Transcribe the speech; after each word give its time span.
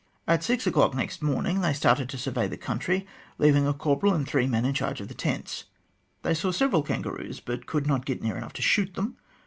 At 0.27 0.41
six 0.43 0.65
o'clock 0.65 0.95
next 0.95 1.21
morning 1.21 1.61
they 1.61 1.73
started 1.73 2.09
to 2.09 2.17
survey 2.17 2.47
the 2.47 2.57
country, 2.57 3.05
leaving 3.37 3.67
a 3.67 3.71
corporal 3.75 4.15
and 4.15 4.27
three 4.27 4.47
men 4.47 4.65
in 4.65 4.73
charge 4.73 4.99
of 4.99 5.09
the 5.09 5.13
tents. 5.13 5.65
They 6.23 6.33
saw 6.33 6.49
several 6.51 6.81
kangaroos, 6.81 7.39
but 7.39 7.67
could 7.67 7.85
not 7.85 8.07
get 8.07 8.19
near 8.23 8.35
enough 8.35 8.53
to 8.53 8.63
shoot 8.63 8.95
them. 8.95 9.17